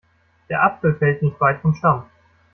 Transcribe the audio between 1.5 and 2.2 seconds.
vom Stamm.